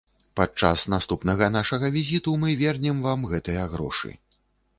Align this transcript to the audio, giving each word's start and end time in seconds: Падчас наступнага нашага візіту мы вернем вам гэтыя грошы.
Падчас 0.39 0.85
наступнага 0.93 1.49
нашага 1.57 1.91
візіту 1.99 2.33
мы 2.45 2.57
вернем 2.63 3.05
вам 3.07 3.29
гэтыя 3.35 3.63
грошы. 3.77 4.11